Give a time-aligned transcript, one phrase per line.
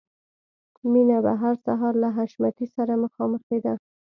[0.91, 3.73] مینه به هر سهار له حشمتي سره مخامخېده